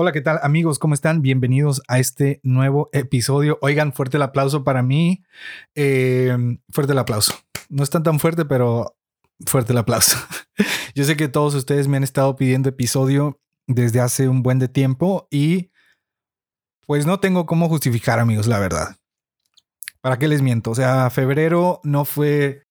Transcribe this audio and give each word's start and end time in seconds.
Hola, 0.00 0.12
¿qué 0.12 0.20
tal 0.20 0.38
amigos? 0.44 0.78
¿Cómo 0.78 0.94
están? 0.94 1.22
Bienvenidos 1.22 1.82
a 1.88 1.98
este 1.98 2.38
nuevo 2.44 2.88
episodio. 2.92 3.58
Oigan, 3.62 3.92
fuerte 3.92 4.16
el 4.16 4.22
aplauso 4.22 4.62
para 4.62 4.80
mí. 4.80 5.24
Eh, 5.74 6.36
fuerte 6.70 6.92
el 6.92 7.00
aplauso. 7.00 7.34
No 7.68 7.82
es 7.82 7.90
tan 7.90 8.04
tan 8.04 8.20
fuerte, 8.20 8.44
pero 8.44 8.96
fuerte 9.44 9.72
el 9.72 9.78
aplauso. 9.78 10.16
Yo 10.94 11.02
sé 11.02 11.16
que 11.16 11.26
todos 11.26 11.56
ustedes 11.56 11.88
me 11.88 11.96
han 11.96 12.04
estado 12.04 12.36
pidiendo 12.36 12.68
episodio 12.68 13.40
desde 13.66 13.98
hace 13.98 14.28
un 14.28 14.44
buen 14.44 14.60
de 14.60 14.68
tiempo 14.68 15.26
y 15.32 15.72
pues 16.86 17.04
no 17.04 17.18
tengo 17.18 17.46
cómo 17.46 17.68
justificar, 17.68 18.20
amigos, 18.20 18.46
la 18.46 18.60
verdad. 18.60 18.98
¿Para 20.00 20.16
qué 20.16 20.28
les 20.28 20.42
miento? 20.42 20.70
O 20.70 20.74
sea, 20.76 21.10
febrero 21.10 21.80
no 21.82 22.04
fue, 22.04 22.62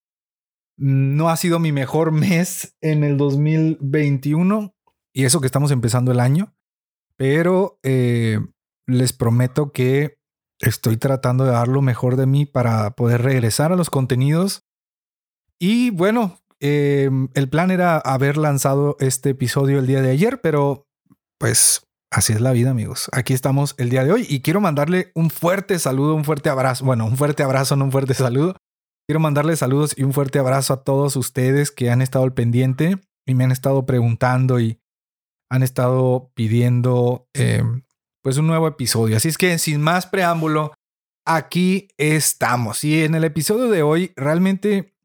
no 0.77 1.27
ha 1.27 1.35
sido 1.35 1.59
mi 1.59 1.73
mejor 1.73 2.13
mes 2.13 2.77
en 2.79 3.03
el 3.03 3.17
2021 3.17 4.73
y 5.11 5.25
eso 5.25 5.41
que 5.41 5.47
estamos 5.47 5.71
empezando 5.71 6.13
el 6.13 6.21
año, 6.21 6.53
pero 7.17 7.79
eh, 7.83 8.39
les 8.87 9.13
prometo 9.13 9.71
que 9.71 10.17
estoy 10.59 10.97
tratando 10.97 11.43
de 11.45 11.51
dar 11.51 11.67
lo 11.67 11.81
mejor 11.81 12.15
de 12.15 12.25
mí 12.25 12.45
para 12.45 12.91
poder 12.91 13.21
regresar 13.21 13.71
a 13.71 13.75
los 13.75 13.89
contenidos. 13.89 14.63
Y 15.59 15.89
bueno, 15.89 16.39
eh, 16.59 17.09
el 17.33 17.49
plan 17.49 17.71
era 17.71 17.97
haber 17.97 18.37
lanzado 18.37 18.95
este 18.99 19.31
episodio 19.31 19.79
el 19.79 19.87
día 19.87 20.01
de 20.01 20.11
ayer, 20.11 20.41
pero 20.41 20.87
pues 21.39 21.87
Así 22.09 22.31
es 22.31 22.39
la 22.39 22.53
vida, 22.53 22.69
amigos. 22.71 23.09
Aquí 23.11 23.33
estamos 23.33 23.75
el 23.77 23.89
día 23.89 24.05
de 24.05 24.13
hoy 24.13 24.25
y 24.29 24.41
quiero 24.41 24.61
mandarle 24.61 25.11
un 25.13 25.29
fuerte 25.29 25.77
saludo, 25.77 26.15
un 26.15 26.23
fuerte 26.23 26.49
abrazo. 26.49 26.85
Bueno, 26.85 27.05
un 27.05 27.17
fuerte 27.17 27.43
abrazo, 27.43 27.75
no 27.75 27.85
un 27.85 27.91
fuerte 27.91 28.13
saludo. 28.13 28.55
Quiero 29.07 29.19
mandarle 29.19 29.55
saludos 29.57 29.93
y 29.97 30.03
un 30.03 30.13
fuerte 30.13 30.39
abrazo 30.39 30.73
a 30.73 30.83
todos 30.83 31.15
ustedes 31.17 31.69
que 31.69 31.89
han 31.89 32.01
estado 32.01 32.23
al 32.23 32.33
pendiente 32.33 32.99
y 33.25 33.35
me 33.35 33.43
han 33.43 33.51
estado 33.51 33.85
preguntando 33.85 34.59
y 34.59 34.79
han 35.49 35.63
estado 35.63 36.31
pidiendo 36.35 37.27
eh, 37.33 37.63
pues 38.21 38.37
un 38.37 38.47
nuevo 38.47 38.67
episodio. 38.67 39.17
Así 39.17 39.29
es 39.29 39.37
que 39.37 39.57
sin 39.57 39.81
más 39.81 40.05
preámbulo, 40.07 40.73
aquí 41.25 41.87
estamos. 41.97 42.83
Y 42.83 43.03
en 43.03 43.15
el 43.15 43.23
episodio 43.23 43.69
de 43.69 43.83
hoy 43.83 44.13
realmente 44.15 44.95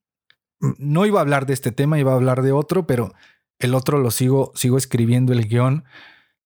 mm, 0.61 0.73
no 0.79 1.07
iba 1.07 1.21
a 1.21 1.23
hablar 1.23 1.47
de 1.47 1.55
este 1.55 1.73
tema, 1.73 1.99
iba 1.99 2.13
a 2.13 2.17
hablar 2.17 2.43
de 2.43 2.53
otro, 2.53 2.87
pero 2.87 3.13
el 3.59 3.75
otro 3.75 3.99
lo 3.99 4.11
sigo, 4.11 4.53
sigo 4.55 4.77
escribiendo 4.77 5.33
el 5.33 5.49
guion 5.49 5.85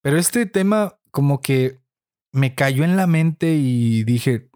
pero 0.07 0.17
este 0.17 0.45
tema 0.45 0.99
como 1.11 1.41
que 1.41 1.81
me 2.31 2.55
cayó 2.55 2.85
en 2.85 2.95
la 2.95 3.07
mente 3.07 3.55
y 3.55 4.05
dije, 4.05 4.49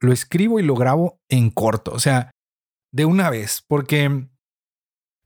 lo 0.00 0.12
escribo 0.12 0.58
y 0.58 0.64
lo 0.64 0.74
grabo 0.74 1.20
en 1.28 1.50
corto, 1.50 1.92
o 1.92 2.00
sea, 2.00 2.32
de 2.92 3.04
una 3.04 3.30
vez, 3.30 3.64
porque 3.68 4.26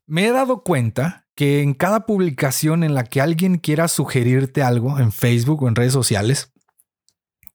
me 0.06 0.26
he 0.26 0.32
dado 0.32 0.64
cuenta 0.64 1.29
que 1.40 1.62
en 1.62 1.72
cada 1.72 2.04
publicación 2.04 2.84
en 2.84 2.92
la 2.92 3.04
que 3.04 3.22
alguien 3.22 3.56
quiera 3.56 3.88
sugerirte 3.88 4.62
algo 4.62 4.98
en 4.98 5.10
Facebook 5.10 5.62
o 5.62 5.68
en 5.68 5.74
redes 5.74 5.94
sociales, 5.94 6.52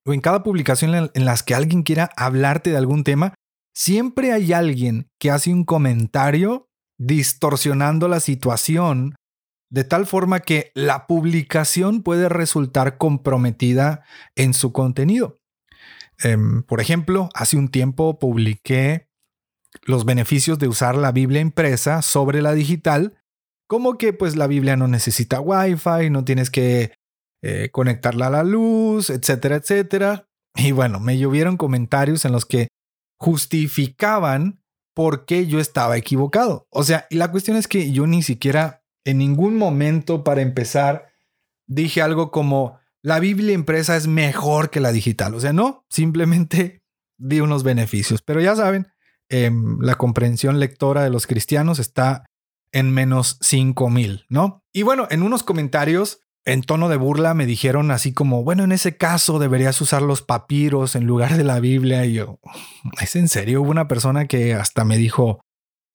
o 0.03 0.11
en 0.11 0.22
cada 0.22 0.41
publicación 0.41 1.11
en 1.14 1.25
las 1.25 1.44
que 1.44 1.53
alguien 1.53 1.83
quiera 1.83 2.09
hablarte 2.17 2.72
de 2.72 2.78
algún 2.78 3.03
tema, 3.03 3.36
siempre 3.75 4.31
hay 4.31 4.53
alguien 4.53 5.07
que 5.19 5.29
hace 5.29 5.53
un 5.53 5.66
comentario 5.66 6.68
distorsionando 6.97 8.07
la 8.07 8.22
situación 8.22 9.13
de 9.69 9.84
tal 9.84 10.07
forma 10.07 10.40
que 10.40 10.72
la 10.74 11.06
publicación 11.06 12.01
puede 12.01 12.28
resultar 12.28 12.97
comprometida 12.97 14.03
en 14.35 14.56
su 14.56 14.74
contenido. 14.74 15.38
Em, 16.24 16.63
por 16.63 16.81
ejemplo, 16.81 17.29
hace 17.35 17.56
un 17.56 17.68
tiempo 17.68 18.18
publiqué 18.18 19.09
los 19.84 20.06
beneficios 20.06 20.57
de 20.57 20.69
usar 20.69 20.95
la 20.95 21.12
Biblia 21.12 21.41
impresa 21.41 22.01
sobre 22.01 22.41
la 22.41 22.53
digital, 22.53 23.22
como 23.68 23.98
que 23.98 24.14
pues 24.14 24.36
la 24.36 24.48
Biblia 24.48 24.76
no 24.76 24.88
necesita 24.88 25.40
Wi-Fi, 25.40 26.09
no 26.09 26.24
tienes 26.24 26.50
que 26.50 26.94
eh, 27.44 27.70
conectarla 27.72 28.28
a 28.28 28.31
la 28.31 28.44
luz, 28.44 29.09
etcétera, 29.09 29.58
etcétera. 29.58 30.28
Y 30.56 30.72
bueno, 30.72 31.00
me 31.00 31.18
llovieron 31.18 31.58
comentarios 31.58 32.25
en 32.25 32.31
los 32.31 32.46
que 32.46 32.70
justificaban 33.20 34.64
por 34.96 35.25
qué 35.25 35.48
yo 35.48 35.59
estaba 35.59 35.98
equivocado. 35.98 36.68
O 36.70 36.84
sea, 36.84 37.08
y 37.09 37.16
la 37.16 37.31
cuestión 37.31 37.58
es 37.58 37.68
que 37.68 37.92
yo 37.92 38.08
ni 38.08 38.24
siquiera 38.24 38.84
en 39.06 39.18
ningún 39.18 39.58
momento 39.58 40.24
para 40.24 40.42
empezar 40.42 41.12
dije 41.68 42.02
algo 42.02 42.31
como 42.31 42.80
la 43.02 43.20
Biblia 43.20 43.54
impresa 43.54 43.96
es 43.96 44.08
mejor 44.08 44.70
que 44.70 44.80
la 44.80 44.92
digital. 44.92 45.36
O 45.36 45.40
sea, 45.40 45.54
no, 45.54 45.86
simplemente 45.90 46.81
di 47.18 47.40
unos 47.40 47.64
beneficios. 47.64 48.22
Pero 48.22 48.42
ya 48.42 48.56
saben, 48.56 48.88
em, 49.30 49.80
la 49.81 49.96
comprensión 49.96 50.59
lectora 50.59 51.04
de 51.04 51.09
los 51.09 51.28
cristianos 51.28 51.80
está 51.80 52.25
en 52.72 52.92
menos 52.92 53.38
5000, 53.42 54.26
¿no? 54.30 54.64
Y 54.74 54.84
bueno, 54.84 55.08
en 55.09 55.24
unos 55.24 55.44
comentarios 55.44 56.20
en 56.48 56.62
tono 56.62 56.90
de 56.90 56.98
burla 56.98 57.34
me 57.34 57.46
dijeron 57.46 57.90
así 57.90 58.14
como, 58.14 58.44
bueno, 58.44 58.64
en 58.64 58.72
ese 58.72 58.98
caso 58.98 59.40
deberías 59.40 59.81
usar 59.81 60.03
los 60.03 60.22
papiros 60.22 60.96
en 60.96 61.06
lugar 61.06 61.38
de 61.38 61.44
la 61.44 61.59
Biblia. 61.59 62.06
Y 62.06 62.14
yo, 62.14 62.40
¿es 63.02 63.16
en 63.16 63.30
serio? 63.30 63.62
Hubo 63.62 63.72
una 63.72 63.88
persona 63.88 64.28
que 64.28 64.54
hasta 64.54 64.86
me 64.86 64.98
dijo, 64.98 65.42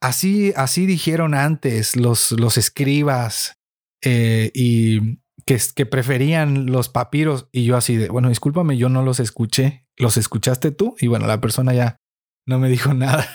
Así, 0.03 0.55
así 0.57 0.87
dijeron 0.87 1.35
antes 1.35 1.95
los, 1.95 2.33
los 2.33 2.57
escribas 2.57 3.59
eh, 4.03 4.51
y 4.55 5.19
que, 5.45 5.61
que 5.75 5.85
preferían 5.85 6.67
los 6.67 6.89
papiros. 6.89 7.49
Y 7.53 7.65
yo 7.65 7.77
así 7.77 7.97
de, 7.97 8.09
bueno, 8.09 8.31
discúlpame, 8.31 8.79
yo 8.79 8.89
no 8.89 9.03
los 9.03 9.21
escuché. 9.21 9.87
¿Los 9.99 10.17
escuchaste 10.17 10.71
tú? 10.71 10.97
Y 11.01 11.09
bueno, 11.09 11.27
la 11.27 11.43
persona 11.43 11.75
ya 11.75 11.97
no 12.47 12.59
me 12.59 12.71
dijo 12.71 12.95
nada. 12.95 13.29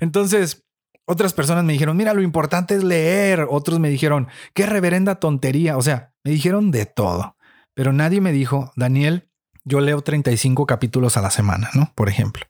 Entonces, 0.00 0.62
otras 1.10 1.32
personas 1.32 1.64
me 1.64 1.72
dijeron, 1.72 1.96
mira, 1.96 2.14
lo 2.14 2.22
importante 2.22 2.76
es 2.76 2.84
leer. 2.84 3.44
Otros 3.50 3.80
me 3.80 3.88
dijeron, 3.88 4.28
qué 4.54 4.64
reverenda 4.64 5.16
tontería. 5.16 5.76
O 5.76 5.82
sea, 5.82 6.14
me 6.22 6.30
dijeron 6.30 6.70
de 6.70 6.86
todo. 6.86 7.36
Pero 7.74 7.92
nadie 7.92 8.20
me 8.20 8.30
dijo, 8.30 8.72
Daniel, 8.76 9.28
yo 9.64 9.80
leo 9.80 10.02
35 10.02 10.66
capítulos 10.66 11.16
a 11.16 11.20
la 11.20 11.30
semana, 11.30 11.68
¿no? 11.74 11.92
Por 11.96 12.08
ejemplo. 12.08 12.46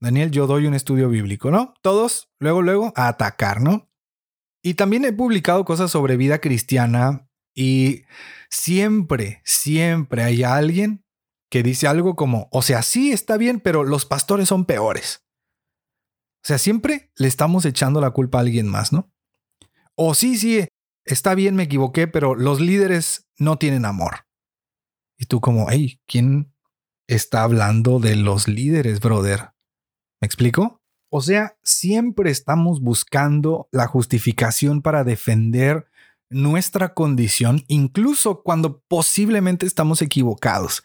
Daniel, 0.00 0.32
yo 0.32 0.48
doy 0.48 0.66
un 0.66 0.74
estudio 0.74 1.08
bíblico, 1.08 1.52
¿no? 1.52 1.74
Todos, 1.80 2.28
luego, 2.40 2.60
luego, 2.60 2.92
a 2.96 3.06
atacar, 3.06 3.60
¿no? 3.60 3.88
Y 4.62 4.74
también 4.74 5.04
he 5.04 5.12
publicado 5.12 5.64
cosas 5.64 5.92
sobre 5.92 6.16
vida 6.16 6.40
cristiana 6.40 7.28
y 7.54 8.02
siempre, 8.50 9.42
siempre 9.44 10.24
hay 10.24 10.42
alguien 10.42 11.04
que 11.50 11.62
dice 11.62 11.86
algo 11.86 12.16
como, 12.16 12.48
o 12.50 12.62
sea, 12.62 12.82
sí 12.82 13.12
está 13.12 13.36
bien, 13.36 13.60
pero 13.60 13.84
los 13.84 14.06
pastores 14.06 14.48
son 14.48 14.64
peores. 14.64 15.25
O 16.46 16.48
sea, 16.48 16.58
siempre 16.58 17.10
le 17.16 17.26
estamos 17.26 17.64
echando 17.64 18.00
la 18.00 18.12
culpa 18.12 18.38
a 18.38 18.42
alguien 18.42 18.68
más, 18.68 18.92
¿no? 18.92 19.12
O 19.96 20.14
sí, 20.14 20.38
sí, 20.38 20.68
está 21.04 21.34
bien, 21.34 21.56
me 21.56 21.64
equivoqué, 21.64 22.06
pero 22.06 22.36
los 22.36 22.60
líderes 22.60 23.26
no 23.36 23.58
tienen 23.58 23.84
amor. 23.84 24.28
Y 25.18 25.26
tú 25.26 25.40
como, 25.40 25.66
hey, 25.68 26.00
¿quién 26.06 26.54
está 27.08 27.42
hablando 27.42 27.98
de 27.98 28.14
los 28.14 28.46
líderes, 28.46 29.00
brother? 29.00 29.54
¿Me 30.20 30.26
explico? 30.26 30.80
O 31.10 31.20
sea, 31.20 31.58
siempre 31.64 32.30
estamos 32.30 32.80
buscando 32.80 33.68
la 33.72 33.88
justificación 33.88 34.82
para 34.82 35.02
defender 35.02 35.88
nuestra 36.30 36.94
condición, 36.94 37.64
incluso 37.66 38.44
cuando 38.44 38.82
posiblemente 38.82 39.66
estamos 39.66 40.00
equivocados. 40.00 40.84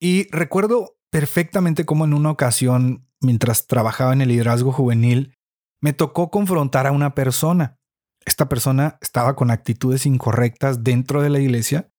Y 0.00 0.30
recuerdo 0.30 0.96
perfectamente 1.10 1.84
cómo 1.84 2.06
en 2.06 2.14
una 2.14 2.30
ocasión, 2.30 3.06
mientras 3.22 3.66
trabajaba 3.66 4.12
en 4.12 4.20
el 4.20 4.28
liderazgo 4.28 4.72
juvenil, 4.72 5.34
me 5.80 5.92
tocó 5.92 6.30
confrontar 6.30 6.86
a 6.86 6.92
una 6.92 7.14
persona. 7.14 7.78
Esta 8.24 8.48
persona 8.48 8.98
estaba 9.00 9.34
con 9.34 9.50
actitudes 9.50 10.06
incorrectas 10.06 10.84
dentro 10.84 11.22
de 11.22 11.30
la 11.30 11.40
iglesia 11.40 11.90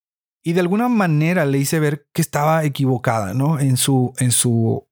y 0.44 0.54
de 0.54 0.60
alguna 0.62 0.90
manera 0.90 1.46
le 1.46 1.58
hice 1.58 1.80
ver 1.80 2.08
que 2.14 2.22
estaba 2.22 2.64
equivocada, 2.64 3.34
¿no? 3.34 3.60
En 3.60 3.78
su, 3.78 4.14
en 4.20 4.32
su 4.32 4.88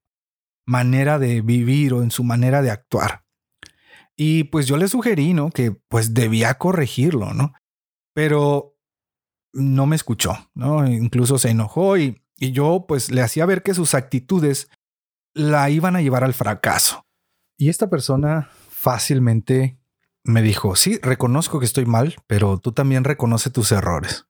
manera 0.66 1.18
de 1.18 1.40
vivir 1.40 1.94
o 1.94 2.02
en 2.02 2.10
su 2.10 2.24
manera 2.24 2.62
de 2.62 2.70
actuar. 2.70 3.24
Y 4.16 4.44
pues 4.44 4.66
yo 4.66 4.76
le 4.76 4.88
sugerí, 4.88 5.34
¿no? 5.34 5.50
Que 5.50 5.72
pues 5.88 6.14
debía 6.14 6.54
corregirlo, 6.54 7.32
¿no? 7.34 7.52
Pero 8.14 8.76
no 9.52 9.86
me 9.86 9.96
escuchó, 9.96 10.50
¿no? 10.54 10.86
Incluso 10.86 11.38
se 11.38 11.50
enojó 11.50 11.96
y, 11.96 12.22
y 12.38 12.52
yo 12.52 12.84
pues 12.86 13.10
le 13.10 13.22
hacía 13.22 13.46
ver 13.46 13.62
que 13.62 13.74
sus 13.74 13.94
actitudes 13.94 14.68
la 15.34 15.70
iban 15.70 15.96
a 15.96 16.02
llevar 16.02 16.24
al 16.24 16.34
fracaso. 16.34 17.06
Y 17.56 17.68
esta 17.68 17.88
persona 17.88 18.50
fácilmente 18.68 19.78
me 20.24 20.42
dijo, 20.42 20.76
sí, 20.76 20.98
reconozco 21.02 21.58
que 21.58 21.66
estoy 21.66 21.86
mal, 21.86 22.16
pero 22.26 22.58
tú 22.58 22.72
también 22.72 23.04
reconoce 23.04 23.50
tus 23.50 23.72
errores. 23.72 24.26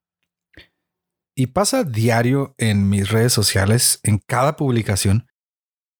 Y 1.34 1.48
pasa 1.48 1.84
diario 1.84 2.54
en 2.58 2.88
mis 2.88 3.10
redes 3.10 3.32
sociales, 3.32 4.00
en 4.02 4.18
cada 4.18 4.56
publicación, 4.56 5.26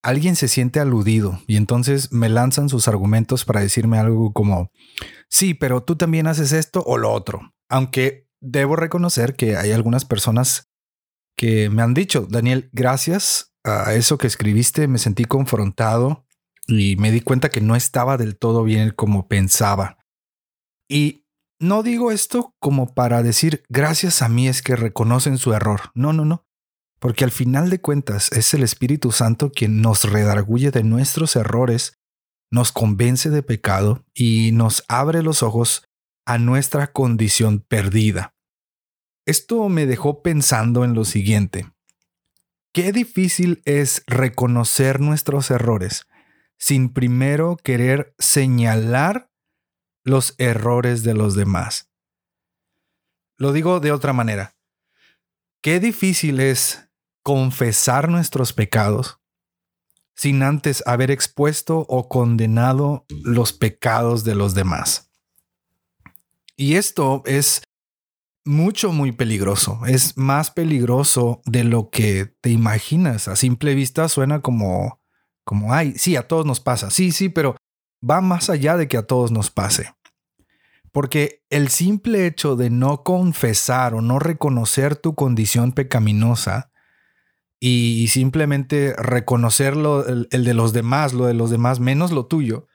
alguien 0.02 0.36
se 0.36 0.48
siente 0.48 0.80
aludido 0.80 1.40
y 1.46 1.56
entonces 1.56 2.12
me 2.12 2.28
lanzan 2.28 2.68
sus 2.68 2.88
argumentos 2.88 3.44
para 3.44 3.60
decirme 3.60 3.98
algo 3.98 4.32
como, 4.32 4.70
sí, 5.28 5.54
pero 5.54 5.82
tú 5.82 5.96
también 5.96 6.26
haces 6.26 6.52
esto 6.52 6.82
o 6.84 6.98
lo 6.98 7.12
otro. 7.12 7.54
Aunque 7.68 8.28
debo 8.40 8.76
reconocer 8.76 9.36
que 9.36 9.56
hay 9.56 9.72
algunas 9.72 10.04
personas 10.04 10.70
que 11.36 11.70
me 11.70 11.82
han 11.82 11.94
dicho, 11.94 12.26
Daniel, 12.28 12.68
gracias 12.72 13.51
a 13.64 13.94
eso 13.94 14.18
que 14.18 14.26
escribiste, 14.26 14.88
me 14.88 14.98
sentí 14.98 15.24
confrontado 15.24 16.26
y 16.66 16.96
me 16.96 17.10
di 17.10 17.20
cuenta 17.20 17.50
que 17.50 17.60
no 17.60 17.76
estaba 17.76 18.16
del 18.16 18.36
todo 18.36 18.64
bien 18.64 18.90
como 18.90 19.28
pensaba. 19.28 19.98
Y 20.88 21.26
no 21.58 21.82
digo 21.82 22.10
esto 22.10 22.54
como 22.58 22.94
para 22.94 23.22
decir, 23.22 23.64
gracias 23.68 24.22
a 24.22 24.28
mí 24.28 24.48
es 24.48 24.62
que 24.62 24.76
reconocen 24.76 25.38
su 25.38 25.52
error. 25.52 25.92
No, 25.94 26.12
no, 26.12 26.24
no. 26.24 26.44
Porque 26.98 27.24
al 27.24 27.30
final 27.30 27.70
de 27.70 27.80
cuentas 27.80 28.30
es 28.32 28.54
el 28.54 28.62
Espíritu 28.62 29.10
Santo 29.10 29.50
quien 29.50 29.80
nos 29.80 30.04
redarguye 30.04 30.70
de 30.70 30.84
nuestros 30.84 31.34
errores, 31.36 31.98
nos 32.50 32.70
convence 32.70 33.30
de 33.30 33.42
pecado 33.42 34.04
y 34.14 34.50
nos 34.52 34.84
abre 34.88 35.22
los 35.22 35.42
ojos 35.42 35.88
a 36.26 36.38
nuestra 36.38 36.92
condición 36.92 37.60
perdida. 37.60 38.34
Esto 39.26 39.68
me 39.68 39.86
dejó 39.86 40.22
pensando 40.22 40.84
en 40.84 40.94
lo 40.94 41.04
siguiente. 41.04 41.71
Qué 42.72 42.92
difícil 42.92 43.60
es 43.66 44.02
reconocer 44.06 45.00
nuestros 45.00 45.50
errores 45.50 46.06
sin 46.58 46.92
primero 46.92 47.56
querer 47.56 48.14
señalar 48.18 49.30
los 50.04 50.34
errores 50.38 51.02
de 51.02 51.12
los 51.12 51.34
demás. 51.34 51.90
Lo 53.36 53.52
digo 53.52 53.80
de 53.80 53.92
otra 53.92 54.12
manera. 54.12 54.56
Qué 55.60 55.80
difícil 55.80 56.40
es 56.40 56.88
confesar 57.22 58.08
nuestros 58.08 58.52
pecados 58.52 59.18
sin 60.14 60.42
antes 60.42 60.82
haber 60.86 61.10
expuesto 61.10 61.80
o 61.88 62.08
condenado 62.08 63.04
los 63.08 63.52
pecados 63.52 64.24
de 64.24 64.34
los 64.34 64.54
demás. 64.54 65.10
Y 66.56 66.76
esto 66.76 67.22
es 67.26 67.62
mucho, 68.44 68.92
muy 68.92 69.12
peligroso. 69.12 69.80
Es 69.86 70.16
más 70.16 70.50
peligroso 70.50 71.40
de 71.44 71.64
lo 71.64 71.90
que 71.90 72.34
te 72.40 72.50
imaginas. 72.50 73.28
A 73.28 73.36
simple 73.36 73.74
vista 73.74 74.08
suena 74.08 74.40
como, 74.40 75.00
como, 75.44 75.72
ay, 75.72 75.94
sí, 75.96 76.16
a 76.16 76.26
todos 76.26 76.46
nos 76.46 76.60
pasa. 76.60 76.90
Sí, 76.90 77.12
sí, 77.12 77.28
pero 77.28 77.56
va 78.08 78.20
más 78.20 78.50
allá 78.50 78.76
de 78.76 78.88
que 78.88 78.96
a 78.96 79.06
todos 79.06 79.30
nos 79.30 79.50
pase. 79.50 79.94
Porque 80.90 81.42
el 81.48 81.68
simple 81.68 82.26
hecho 82.26 82.56
de 82.56 82.68
no 82.68 83.02
confesar 83.02 83.94
o 83.94 84.02
no 84.02 84.18
reconocer 84.18 84.96
tu 84.96 85.14
condición 85.14 85.72
pecaminosa 85.72 86.70
y 87.58 88.08
simplemente 88.08 88.94
reconocerlo, 88.98 90.04
el, 90.06 90.28
de 90.28 90.54
los 90.54 90.72
demás, 90.72 91.14
lo 91.14 91.26
de 91.26 91.34
los 91.34 91.48
demás, 91.48 91.80
menos 91.80 92.10
lo 92.10 92.26
tuyo, 92.26 92.66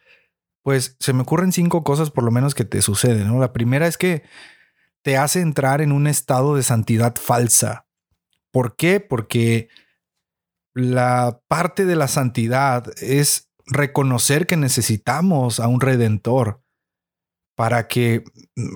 pues 0.63 0.95
se 0.99 1.13
me 1.13 1.21
ocurren 1.21 1.51
cinco 1.51 1.83
cosas 1.83 2.09
por 2.09 2.23
lo 2.23 2.31
menos 2.31 2.55
que 2.55 2.65
te 2.65 2.81
suceden. 2.81 3.27
¿no? 3.27 3.39
La 3.39 3.53
primera 3.53 3.85
es 3.85 3.97
que 3.97 4.23
te 5.07 5.15
hace 5.15 5.39
entrar 5.39 5.79
en 5.79 5.93
un 5.93 6.05
estado 6.05 6.57
de 6.57 6.63
santidad 6.63 7.15
falsa. 7.15 7.87
¿Por 8.51 8.75
qué? 8.75 8.99
Porque 8.99 9.69
la 10.73 11.39
parte 11.47 11.85
de 11.85 11.95
la 11.95 12.09
santidad 12.09 12.91
es 13.01 13.49
reconocer 13.67 14.47
que 14.47 14.57
necesitamos 14.57 15.61
a 15.61 15.69
un 15.69 15.79
redentor 15.79 16.61
para 17.55 17.87
que 17.87 18.25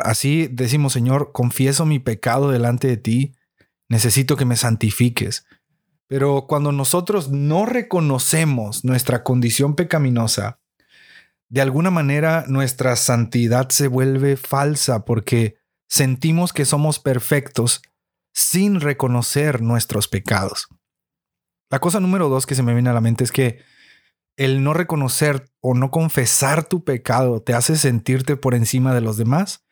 así 0.06 0.48
decimos, 0.50 0.94
Señor, 0.94 1.34
confieso 1.34 1.86
mi 1.86 2.00
pecado 2.00 2.50
delante 2.50 2.88
de 2.88 2.96
ti, 2.96 3.36
necesito 3.90 4.38
que 4.38 4.46
me 4.46 4.56
santifiques. 4.56 5.46
Pero 6.08 6.46
cuando 6.48 6.72
nosotros 6.72 7.30
no 7.30 7.66
reconocemos 7.66 8.86
nuestra 8.86 9.22
condición 9.24 9.76
pecaminosa, 9.76 10.62
de 11.50 11.60
alguna 11.60 11.92
manera 11.92 12.46
nuestra 12.48 12.96
santidad 12.96 13.68
se 13.68 13.90
vuelve 13.90 14.38
falsa 14.38 15.04
porque 15.04 15.60
sentimos 15.92 16.54
que 16.54 16.64
somos 16.64 17.00
perfectos 17.00 17.82
sin 18.34 18.80
reconocer 18.80 19.62
nuestros 19.62 20.08
pecados. 20.08 20.70
La 21.70 21.80
cosa 21.80 22.00
número 22.00 22.30
dos 22.30 22.46
que 22.46 22.56
se 22.56 22.64
me 22.64 22.74
viene 22.74 22.90
a 22.90 22.94
la 22.94 23.02
mente 23.02 23.26
es 23.26 23.34
que 23.34 23.60
el 24.38 24.64
no 24.64 24.74
reconocer 24.74 25.52
o 25.60 25.74
no 25.74 25.92
confesar 25.92 26.64
tu 26.64 26.86
pecado 26.86 27.42
te 27.42 27.54
hace 27.54 27.76
sentirte 27.76 28.38
por 28.38 28.56
encima 28.56 28.94
de 28.94 29.02
los 29.02 29.18
demás 29.18 29.66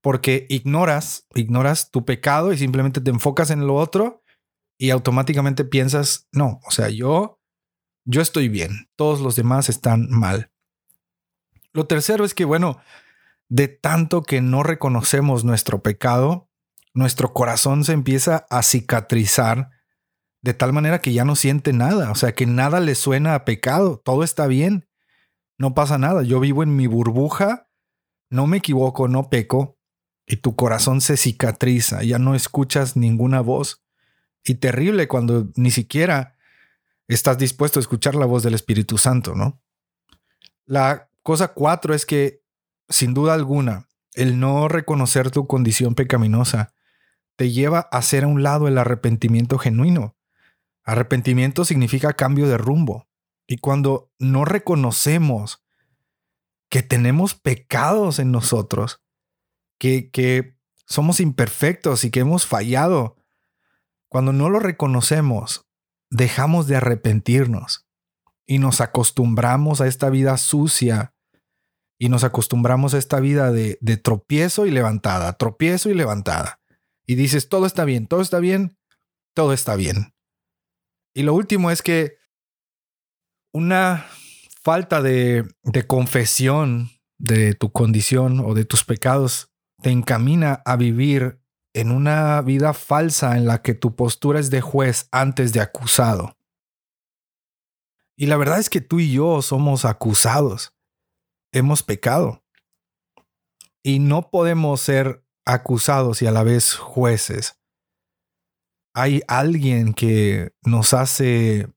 porque 0.00 0.46
ignoras, 0.48 1.26
ignoras 1.34 1.90
tu 1.90 2.06
pecado 2.06 2.54
y 2.54 2.58
simplemente 2.58 3.02
te 3.02 3.10
enfocas 3.10 3.50
en 3.50 3.66
lo 3.66 3.74
otro 3.74 4.22
y 4.78 4.88
automáticamente 4.88 5.66
piensas, 5.66 6.26
no, 6.32 6.60
o 6.66 6.70
sea, 6.70 6.88
yo 6.88 7.38
yo 8.06 8.22
estoy 8.22 8.48
bien, 8.48 8.88
todos 8.96 9.20
los 9.20 9.36
demás 9.36 9.68
están 9.68 10.08
mal. 10.08 10.50
Lo 11.74 11.86
tercero 11.86 12.24
es 12.24 12.32
que 12.32 12.46
bueno, 12.46 12.80
de 13.50 13.68
tanto 13.68 14.22
que 14.22 14.40
no 14.40 14.62
reconocemos 14.62 15.44
nuestro 15.44 15.82
pecado, 15.82 16.48
nuestro 16.94 17.34
corazón 17.34 17.84
se 17.84 17.92
empieza 17.92 18.46
a 18.48 18.62
cicatrizar 18.62 19.70
de 20.40 20.54
tal 20.54 20.72
manera 20.72 21.00
que 21.00 21.12
ya 21.12 21.24
no 21.24 21.36
siente 21.36 21.72
nada, 21.72 22.10
o 22.10 22.14
sea, 22.14 22.32
que 22.32 22.46
nada 22.46 22.80
le 22.80 22.94
suena 22.94 23.34
a 23.34 23.44
pecado, 23.44 24.00
todo 24.02 24.22
está 24.24 24.46
bien, 24.46 24.88
no 25.58 25.74
pasa 25.74 25.98
nada, 25.98 26.22
yo 26.22 26.40
vivo 26.40 26.62
en 26.62 26.74
mi 26.76 26.86
burbuja, 26.86 27.68
no 28.30 28.46
me 28.46 28.58
equivoco, 28.58 29.08
no 29.08 29.28
peco, 29.28 29.76
y 30.26 30.36
tu 30.36 30.54
corazón 30.54 31.00
se 31.00 31.16
cicatriza, 31.16 32.04
ya 32.04 32.18
no 32.18 32.34
escuchas 32.34 32.96
ninguna 32.96 33.40
voz. 33.40 33.82
Y 34.44 34.54
terrible 34.54 35.08
cuando 35.08 35.50
ni 35.56 35.70
siquiera 35.70 36.36
estás 37.08 37.36
dispuesto 37.36 37.78
a 37.78 37.82
escuchar 37.82 38.14
la 38.14 38.26
voz 38.26 38.44
del 38.44 38.54
Espíritu 38.54 38.96
Santo, 38.96 39.34
¿no? 39.34 39.60
La 40.64 41.10
cosa 41.22 41.48
cuatro 41.48 41.92
es 41.92 42.06
que 42.06 42.39
sin 42.90 43.14
duda 43.14 43.34
alguna, 43.34 43.88
el 44.14 44.38
no 44.40 44.68
reconocer 44.68 45.30
tu 45.30 45.46
condición 45.46 45.94
pecaminosa 45.94 46.74
te 47.36 47.50
lleva 47.50 47.88
a 47.90 47.98
hacer 47.98 48.24
a 48.24 48.26
un 48.26 48.42
lado 48.42 48.68
el 48.68 48.76
arrepentimiento 48.76 49.56
genuino. 49.56 50.16
Arrepentimiento 50.84 51.64
significa 51.64 52.12
cambio 52.12 52.48
de 52.48 52.58
rumbo. 52.58 53.08
Y 53.46 53.58
cuando 53.58 54.10
no 54.18 54.44
reconocemos 54.44 55.64
que 56.68 56.82
tenemos 56.82 57.34
pecados 57.34 58.18
en 58.18 58.30
nosotros, 58.30 59.02
que, 59.78 60.10
que 60.10 60.58
somos 60.84 61.20
imperfectos 61.20 62.04
y 62.04 62.10
que 62.10 62.20
hemos 62.20 62.46
fallado, 62.46 63.16
cuando 64.08 64.32
no 64.32 64.50
lo 64.50 64.58
reconocemos, 64.58 65.66
dejamos 66.10 66.66
de 66.66 66.76
arrepentirnos 66.76 67.86
y 68.44 68.58
nos 68.58 68.80
acostumbramos 68.80 69.80
a 69.80 69.86
esta 69.86 70.10
vida 70.10 70.36
sucia 70.36 71.14
y 72.02 72.08
nos 72.08 72.24
acostumbramos 72.24 72.94
a 72.94 72.98
esta 72.98 73.20
vida 73.20 73.52
de, 73.52 73.76
tropiezo 74.02 74.64
y 74.64 74.70
levantada, 74.70 75.34
tropiezo 75.34 75.90
y 75.90 75.94
levantada. 75.94 76.58
Y 77.06 77.14
dices, 77.14 77.50
todo 77.50 77.66
está 77.66 77.84
bien, 77.84 78.06
todo 78.06 78.22
está 78.22 78.38
bien, 78.38 78.78
todo 79.34 79.52
está 79.52 79.76
bien. 79.76 80.14
Y 81.12 81.24
lo 81.24 81.34
último 81.34 81.70
es 81.70 81.82
que 81.82 82.16
una 83.52 84.06
falta 84.62 85.02
de, 85.02 85.46
confesión 85.86 86.88
de 87.18 87.52
tu 87.52 87.70
condición 87.70 88.40
o 88.40 88.54
de 88.54 88.64
tus 88.64 88.82
pecados 88.82 89.52
te 89.82 89.90
encamina 89.90 90.62
a 90.64 90.76
vivir 90.76 91.42
en 91.74 91.90
una 91.90 92.40
vida 92.40 92.72
falsa 92.72 93.36
en 93.36 93.44
la 93.44 93.60
que 93.60 93.74
tu 93.74 93.94
postura 93.94 94.40
es 94.40 94.48
de 94.48 94.62
juez 94.62 95.06
antes 95.12 95.52
de 95.52 95.60
acusado. 95.60 96.38
Y 98.16 98.24
la 98.24 98.38
verdad 98.38 98.58
es 98.58 98.70
que 98.70 98.80
tú 98.80 99.00
y 99.00 99.12
yo 99.12 99.42
somos 99.42 99.84
acusados 99.84 100.72
hemos 101.52 101.82
pecado. 101.82 102.44
Y 103.82 103.98
no 103.98 104.30
podemos 104.30 104.80
ser 104.80 105.24
acusados 105.44 106.22
y 106.22 106.26
a 106.26 106.32
la 106.32 106.42
vez 106.42 106.74
jueces. 106.74 107.58
Hay 108.94 109.22
alguien 109.28 109.94
que 109.94 110.52
nos 110.62 110.94
hace 110.94 111.72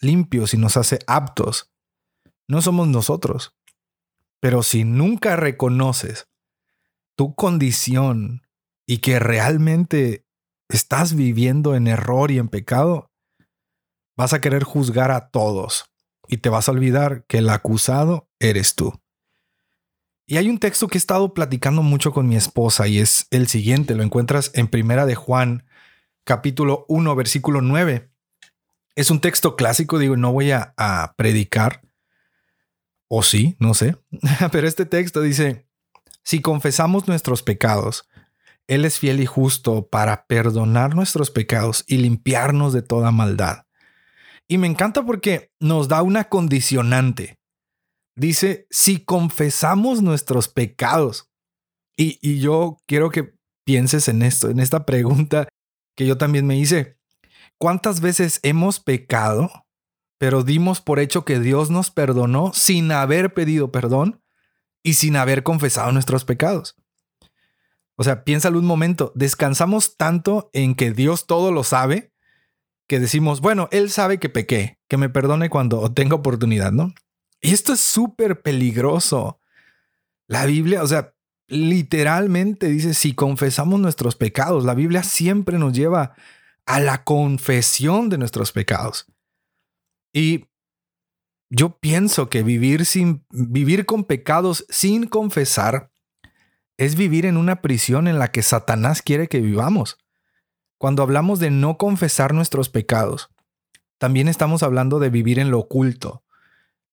limpios 0.00 0.54
y 0.54 0.58
nos 0.58 0.76
hace 0.76 0.98
aptos. 1.06 1.72
No 2.48 2.62
somos 2.62 2.88
nosotros. 2.88 3.56
Pero 4.40 4.62
si 4.62 4.84
nunca 4.84 5.36
reconoces 5.36 6.28
tu 7.16 7.34
condición 7.34 8.42
y 8.86 8.98
que 8.98 9.18
realmente 9.18 10.26
estás 10.68 11.14
viviendo 11.14 11.74
en 11.74 11.86
error 11.86 12.30
y 12.30 12.38
en 12.38 12.48
pecado, 12.48 13.10
vas 14.16 14.32
a 14.32 14.40
querer 14.40 14.62
juzgar 14.62 15.10
a 15.10 15.30
todos 15.30 15.90
y 16.28 16.38
te 16.38 16.48
vas 16.48 16.68
a 16.68 16.72
olvidar 16.72 17.24
que 17.26 17.38
el 17.38 17.48
acusado 17.48 18.28
eres 18.38 18.74
tú. 18.74 19.00
Y 20.26 20.38
hay 20.38 20.48
un 20.48 20.58
texto 20.58 20.88
que 20.88 20.98
he 20.98 20.98
estado 20.98 21.34
platicando 21.34 21.82
mucho 21.82 22.12
con 22.12 22.28
mi 22.28 22.36
esposa 22.36 22.88
y 22.88 22.98
es 22.98 23.28
el 23.30 23.46
siguiente, 23.46 23.94
lo 23.94 24.02
encuentras 24.02 24.50
en 24.54 24.66
Primera 24.66 25.06
de 25.06 25.14
Juan, 25.14 25.64
capítulo 26.24 26.84
1, 26.88 27.14
versículo 27.14 27.60
9. 27.60 28.10
Es 28.96 29.10
un 29.10 29.20
texto 29.20 29.54
clásico, 29.54 29.98
digo, 29.98 30.16
no 30.16 30.32
voy 30.32 30.50
a, 30.50 30.74
a 30.76 31.14
predicar, 31.16 31.82
o 33.08 33.22
sí, 33.22 33.56
no 33.60 33.74
sé, 33.74 33.96
pero 34.50 34.66
este 34.66 34.84
texto 34.84 35.20
dice, 35.20 35.68
si 36.24 36.40
confesamos 36.40 37.06
nuestros 37.06 37.44
pecados, 37.44 38.08
Él 38.66 38.84
es 38.84 38.98
fiel 38.98 39.20
y 39.20 39.26
justo 39.26 39.86
para 39.86 40.26
perdonar 40.26 40.96
nuestros 40.96 41.30
pecados 41.30 41.84
y 41.86 41.98
limpiarnos 41.98 42.72
de 42.72 42.82
toda 42.82 43.12
maldad. 43.12 43.65
Y 44.48 44.58
me 44.58 44.66
encanta 44.66 45.04
porque 45.04 45.50
nos 45.60 45.88
da 45.88 46.02
una 46.02 46.24
condicionante. 46.28 47.36
Dice, 48.14 48.66
si 48.70 49.04
confesamos 49.04 50.02
nuestros 50.02 50.48
pecados. 50.48 51.28
Y, 51.96 52.18
y 52.20 52.40
yo 52.40 52.78
quiero 52.86 53.10
que 53.10 53.34
pienses 53.64 54.08
en 54.08 54.22
esto, 54.22 54.48
en 54.48 54.60
esta 54.60 54.86
pregunta 54.86 55.48
que 55.96 56.06
yo 56.06 56.16
también 56.16 56.46
me 56.46 56.56
hice. 56.56 56.98
¿Cuántas 57.58 58.00
veces 58.00 58.38
hemos 58.42 58.80
pecado, 58.80 59.50
pero 60.18 60.42
dimos 60.42 60.80
por 60.80 60.98
hecho 60.98 61.24
que 61.24 61.40
Dios 61.40 61.70
nos 61.70 61.90
perdonó 61.90 62.52
sin 62.54 62.92
haber 62.92 63.34
pedido 63.34 63.72
perdón 63.72 64.22
y 64.82 64.94
sin 64.94 65.16
haber 65.16 65.42
confesado 65.42 65.90
nuestros 65.92 66.24
pecados? 66.24 66.76
O 67.96 68.04
sea, 68.04 68.24
piénsalo 68.24 68.58
un 68.58 68.66
momento, 68.66 69.10
descansamos 69.14 69.96
tanto 69.96 70.50
en 70.52 70.74
que 70.74 70.92
Dios 70.92 71.26
todo 71.26 71.50
lo 71.50 71.64
sabe 71.64 72.12
que 72.88 73.00
decimos, 73.00 73.40
bueno, 73.40 73.68
Él 73.72 73.90
sabe 73.90 74.18
que 74.18 74.28
pequé, 74.28 74.78
que 74.88 74.96
me 74.96 75.08
perdone 75.08 75.50
cuando 75.50 75.92
tenga 75.92 76.16
oportunidad, 76.16 76.72
¿no? 76.72 76.94
Y 77.40 77.52
esto 77.52 77.72
es 77.72 77.80
súper 77.80 78.42
peligroso. 78.42 79.40
La 80.28 80.46
Biblia, 80.46 80.82
o 80.82 80.86
sea, 80.86 81.14
literalmente 81.48 82.66
dice, 82.68 82.94
si 82.94 83.14
confesamos 83.14 83.80
nuestros 83.80 84.16
pecados, 84.16 84.64
la 84.64 84.74
Biblia 84.74 85.02
siempre 85.02 85.58
nos 85.58 85.72
lleva 85.72 86.14
a 86.66 86.80
la 86.80 87.04
confesión 87.04 88.08
de 88.08 88.18
nuestros 88.18 88.52
pecados. 88.52 89.06
Y 90.12 90.46
yo 91.50 91.78
pienso 91.78 92.28
que 92.28 92.42
vivir 92.42 92.86
sin 92.86 93.24
vivir 93.30 93.86
con 93.86 94.04
pecados 94.04 94.66
sin 94.68 95.06
confesar 95.06 95.92
es 96.76 96.96
vivir 96.96 97.24
en 97.26 97.36
una 97.36 97.62
prisión 97.62 98.08
en 98.08 98.18
la 98.18 98.32
que 98.32 98.42
Satanás 98.42 99.02
quiere 99.02 99.28
que 99.28 99.40
vivamos. 99.40 99.98
Cuando 100.78 101.02
hablamos 101.02 101.38
de 101.38 101.50
no 101.50 101.78
confesar 101.78 102.34
nuestros 102.34 102.68
pecados, 102.68 103.30
también 103.98 104.28
estamos 104.28 104.62
hablando 104.62 104.98
de 104.98 105.10
vivir 105.10 105.38
en 105.38 105.50
lo 105.50 105.58
oculto, 105.58 106.22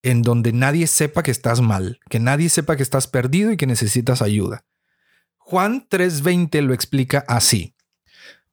en 0.02 0.22
donde 0.22 0.54
nadie 0.54 0.88
sepa 0.88 1.24
que 1.24 1.32
estás 1.32 1.62
mal, 1.62 2.00
que 2.10 2.20
nadie 2.20 2.50
sepa 2.50 2.76
que 2.78 2.84
estás 2.84 3.08
perdido 3.08 3.52
y 3.52 3.58
que 3.58 3.68
necesitas 3.68 4.22
ayuda. 4.22 4.64
Juan 5.38 5.88
3:20 5.90 6.62
lo 6.62 6.74
explica 6.74 7.26
así. 7.28 7.76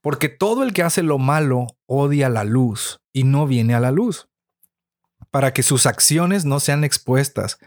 Porque 0.00 0.28
todo 0.28 0.62
el 0.62 0.72
que 0.72 0.82
hace 0.82 1.02
lo 1.02 1.18
malo 1.18 1.66
odia 1.86 2.28
la 2.28 2.44
luz 2.44 3.00
y 3.12 3.24
no 3.24 3.46
viene 3.46 3.74
a 3.74 3.80
la 3.80 3.90
luz, 3.90 4.28
para 5.30 5.52
que 5.52 5.62
sus 5.62 5.86
acciones 5.86 6.44
no 6.44 6.58
sean 6.58 6.84
expuestas, 6.84 7.58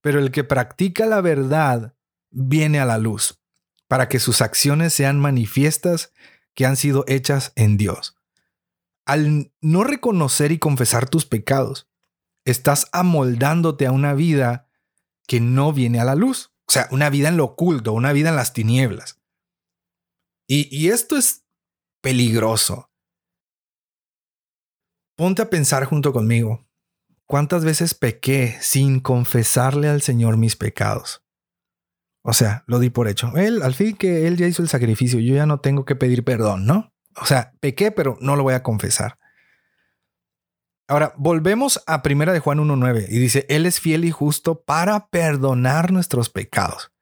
pero 0.00 0.18
el 0.18 0.30
que 0.30 0.44
practica 0.44 1.06
la 1.06 1.20
verdad 1.20 1.94
viene 2.30 2.80
a 2.80 2.86
la 2.86 2.98
luz, 2.98 3.38
para 3.86 4.08
que 4.08 4.18
sus 4.18 4.40
acciones 4.40 4.92
sean 4.94 5.20
manifiestas 5.20 6.12
que 6.54 6.66
han 6.66 6.76
sido 6.76 7.04
hechas 7.06 7.52
en 7.56 7.76
Dios. 7.76 8.16
Al 9.06 9.52
no 9.60 9.84
reconocer 9.84 10.52
y 10.52 10.58
confesar 10.58 11.08
tus 11.08 11.26
pecados, 11.26 11.88
estás 12.44 12.88
amoldándote 12.92 13.86
a 13.86 13.92
una 13.92 14.14
vida 14.14 14.68
que 15.26 15.40
no 15.40 15.72
viene 15.72 16.00
a 16.00 16.04
la 16.04 16.14
luz, 16.14 16.52
o 16.66 16.72
sea, 16.72 16.88
una 16.90 17.10
vida 17.10 17.28
en 17.28 17.36
lo 17.36 17.44
oculto, 17.44 17.92
una 17.92 18.12
vida 18.12 18.30
en 18.30 18.36
las 18.36 18.52
tinieblas. 18.52 19.20
Y, 20.46 20.74
y 20.74 20.88
esto 20.88 21.16
es 21.16 21.44
peligroso. 22.00 22.90
Ponte 25.16 25.42
a 25.42 25.50
pensar 25.50 25.84
junto 25.84 26.12
conmigo, 26.12 26.66
¿cuántas 27.26 27.64
veces 27.64 27.94
pequé 27.94 28.58
sin 28.60 29.00
confesarle 29.00 29.88
al 29.88 30.02
Señor 30.02 30.36
mis 30.36 30.56
pecados? 30.56 31.23
O 32.26 32.32
sea, 32.32 32.64
lo 32.66 32.78
di 32.78 32.90
por 32.90 33.06
hecho. 33.06 33.32
Él, 33.36 33.62
al 33.62 33.74
fin 33.74 33.96
que 33.96 34.26
Él 34.26 34.36
ya 34.36 34.46
hizo 34.46 34.62
el 34.62 34.68
sacrificio, 34.68 35.20
yo 35.20 35.34
ya 35.34 35.46
no 35.46 35.60
tengo 35.60 35.84
que 35.84 35.94
pedir 35.94 36.24
perdón, 36.24 36.64
¿no? 36.64 36.92
O 37.20 37.26
sea, 37.26 37.52
pequé, 37.60 37.92
pero 37.92 38.16
no 38.20 38.34
lo 38.34 38.42
voy 38.42 38.54
a 38.54 38.62
confesar. 38.62 39.18
Ahora, 40.88 41.14
volvemos 41.16 41.82
a 41.86 42.02
Primera 42.02 42.32
de 42.32 42.40
Juan 42.40 42.58
1.9 42.58 43.06
y 43.08 43.18
dice, 43.18 43.46
Él 43.48 43.66
es 43.66 43.78
fiel 43.78 44.04
y 44.04 44.10
justo 44.10 44.64
para 44.64 45.08
perdonar 45.08 45.92
nuestros 45.92 46.30
pecados. 46.30 46.92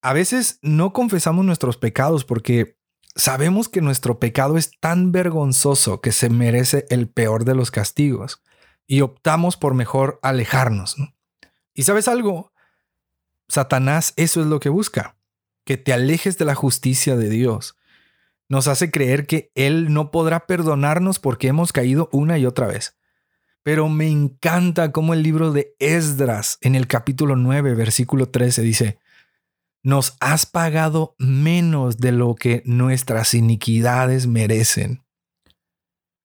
A 0.00 0.12
veces 0.12 0.58
no 0.62 0.92
confesamos 0.92 1.44
nuestros 1.44 1.76
pecados 1.76 2.24
porque 2.24 2.76
Sabemos 3.14 3.68
que 3.68 3.82
nuestro 3.82 4.18
pecado 4.18 4.56
es 4.56 4.78
tan 4.80 5.12
vergonzoso 5.12 6.00
que 6.00 6.12
se 6.12 6.30
merece 6.30 6.86
el 6.88 7.10
peor 7.10 7.44
de 7.44 7.54
los 7.54 7.70
castigos 7.70 8.42
y 8.86 9.02
optamos 9.02 9.58
por 9.58 9.74
mejor 9.74 10.18
alejarnos. 10.22 10.96
¿Y 11.74 11.82
sabes 11.82 12.08
algo? 12.08 12.51
Satanás 13.52 14.14
eso 14.16 14.40
es 14.40 14.46
lo 14.46 14.60
que 14.60 14.70
busca, 14.70 15.14
que 15.66 15.76
te 15.76 15.92
alejes 15.92 16.38
de 16.38 16.46
la 16.46 16.54
justicia 16.54 17.16
de 17.16 17.28
Dios. 17.28 17.76
Nos 18.48 18.66
hace 18.66 18.90
creer 18.90 19.26
que 19.26 19.52
Él 19.54 19.92
no 19.92 20.10
podrá 20.10 20.46
perdonarnos 20.46 21.18
porque 21.18 21.48
hemos 21.48 21.70
caído 21.70 22.08
una 22.12 22.38
y 22.38 22.46
otra 22.46 22.66
vez. 22.66 22.96
Pero 23.62 23.90
me 23.90 24.08
encanta 24.08 24.90
cómo 24.90 25.12
el 25.12 25.22
libro 25.22 25.52
de 25.52 25.76
Esdras 25.80 26.56
en 26.62 26.74
el 26.74 26.86
capítulo 26.86 27.36
9, 27.36 27.74
versículo 27.74 28.30
13 28.30 28.62
dice, 28.62 28.98
nos 29.82 30.16
has 30.20 30.46
pagado 30.46 31.14
menos 31.18 31.98
de 31.98 32.12
lo 32.12 32.34
que 32.34 32.62
nuestras 32.64 33.34
iniquidades 33.34 34.26
merecen. 34.26 35.04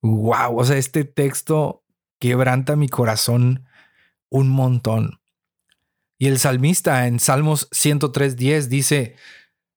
Wow, 0.02 0.58
o 0.58 0.64
sea, 0.64 0.78
este 0.78 1.04
texto 1.04 1.84
quebranta 2.20 2.78
mi 2.78 2.88
corazón 2.88 3.66
un 4.30 4.48
montón. 4.48 5.20
Y 6.18 6.28
el 6.28 6.40
salmista 6.40 7.08
en 7.08 7.20
Salmos 7.20 7.70
103:10 7.72 8.68
dice, 8.68 9.16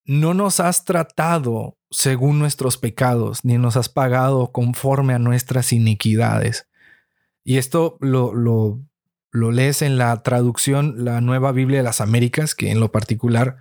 no 0.05 0.35
nos 0.35 0.61
has 0.61 0.85
tratado 0.85 1.77
según 1.91 2.39
nuestros 2.39 2.79
pecados, 2.79 3.45
ni 3.45 3.59
nos 3.59 3.77
has 3.77 3.89
pagado 3.89 4.51
conforme 4.53 5.15
a 5.15 5.19
nuestras 5.19 5.73
iniquidades. 5.73 6.69
Y 7.45 7.59
esto 7.59 7.97
lo, 8.01 8.35
lo, 8.35 8.81
lo 9.31 9.53
lees 9.53 9.83
en 9.83 9.99
la 9.99 10.23
traducción, 10.23 11.05
la 11.05 11.21
nueva 11.21 11.53
Biblia 11.53 11.79
de 11.79 11.85
las 11.85 12.01
Américas, 12.01 12.55
que 12.55 12.71
en 12.71 12.81
lo 12.81 12.91
particular 12.91 13.59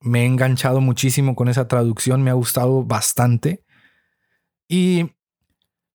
me 0.00 0.22
he 0.22 0.26
enganchado 0.26 0.80
muchísimo 0.80 1.34
con 1.34 1.48
esa 1.48 1.66
traducción, 1.66 2.22
me 2.22 2.30
ha 2.30 2.34
gustado 2.34 2.84
bastante. 2.84 3.64
Y 4.68 5.12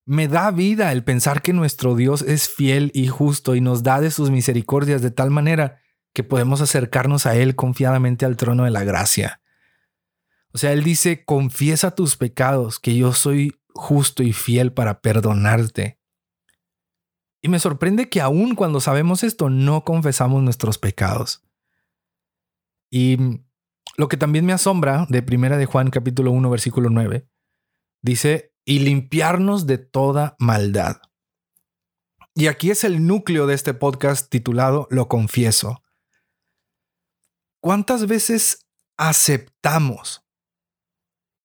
me 0.05 0.27
da 0.27 0.51
vida 0.51 0.91
el 0.91 1.03
pensar 1.03 1.41
que 1.41 1.53
nuestro 1.53 1.95
Dios 1.95 2.23
es 2.23 2.49
fiel 2.49 2.91
y 2.93 3.07
justo 3.07 3.55
y 3.55 3.61
nos 3.61 3.83
da 3.83 4.01
de 4.01 4.11
sus 4.11 4.31
misericordias 4.31 5.01
de 5.01 5.11
tal 5.11 5.29
manera 5.29 5.79
que 6.19 6.23
podemos 6.25 6.59
acercarnos 6.59 7.25
a 7.25 7.37
Él 7.37 7.55
confiadamente 7.55 8.25
al 8.25 8.35
trono 8.35 8.65
de 8.65 8.71
la 8.71 8.83
gracia. 8.83 9.39
O 10.51 10.57
sea, 10.57 10.73
Él 10.73 10.83
dice, 10.83 11.23
confiesa 11.23 11.95
tus 11.95 12.17
pecados, 12.17 12.77
que 12.77 12.97
yo 12.97 13.13
soy 13.13 13.57
justo 13.69 14.21
y 14.21 14.33
fiel 14.33 14.73
para 14.73 14.99
perdonarte. 14.99 15.97
Y 17.41 17.47
me 17.47 17.57
sorprende 17.57 18.09
que 18.09 18.19
aun 18.19 18.55
cuando 18.55 18.81
sabemos 18.81 19.23
esto, 19.23 19.49
no 19.49 19.85
confesamos 19.85 20.43
nuestros 20.43 20.77
pecados. 20.77 21.41
Y 22.91 23.15
lo 23.95 24.09
que 24.09 24.17
también 24.17 24.45
me 24.45 24.51
asombra 24.51 25.05
de 25.07 25.21
Primera 25.21 25.55
de 25.55 25.67
Juan 25.67 25.89
capítulo 25.89 26.31
1 26.31 26.49
versículo 26.49 26.89
9 26.89 27.29
dice, 28.01 28.53
"y 28.65 28.79
limpiarnos 28.79 29.67
de 29.67 29.77
toda 29.77 30.35
maldad." 30.37 30.97
Y 32.35 32.47
aquí 32.47 32.71
es 32.71 32.83
el 32.83 33.07
núcleo 33.07 33.47
de 33.47 33.55
este 33.55 33.73
podcast 33.73 34.29
titulado 34.29 34.85
Lo 34.91 35.07
confieso. 35.07 35.81
¿Cuántas 37.61 38.07
veces 38.07 38.65
aceptamos 38.97 40.25